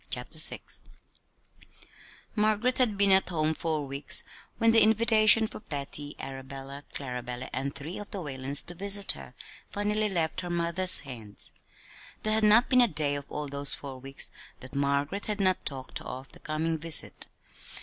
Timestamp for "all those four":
13.29-13.99